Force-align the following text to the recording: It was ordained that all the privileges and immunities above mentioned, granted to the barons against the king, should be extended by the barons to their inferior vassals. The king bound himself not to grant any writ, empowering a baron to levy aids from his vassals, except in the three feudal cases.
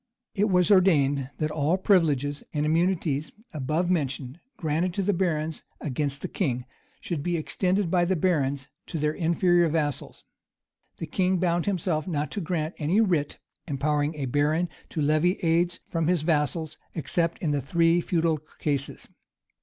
It 0.33 0.49
was 0.49 0.71
ordained 0.71 1.29
that 1.37 1.51
all 1.51 1.73
the 1.73 1.83
privileges 1.83 2.43
and 2.55 2.65
immunities 2.65 3.31
above 3.53 3.91
mentioned, 3.91 4.39
granted 4.57 4.95
to 4.95 5.03
the 5.03 5.13
barons 5.13 5.61
against 5.79 6.23
the 6.23 6.27
king, 6.27 6.65
should 6.99 7.21
be 7.21 7.37
extended 7.37 7.91
by 7.91 8.05
the 8.05 8.15
barons 8.15 8.67
to 8.87 8.97
their 8.97 9.13
inferior 9.13 9.69
vassals. 9.69 10.23
The 10.97 11.05
king 11.05 11.37
bound 11.37 11.67
himself 11.67 12.07
not 12.07 12.31
to 12.31 12.41
grant 12.41 12.73
any 12.79 12.99
writ, 12.99 13.37
empowering 13.67 14.15
a 14.15 14.25
baron 14.25 14.69
to 14.89 15.03
levy 15.03 15.33
aids 15.43 15.81
from 15.91 16.07
his 16.07 16.23
vassals, 16.23 16.79
except 16.95 17.37
in 17.39 17.51
the 17.51 17.61
three 17.61 18.01
feudal 18.01 18.39
cases. 18.57 19.07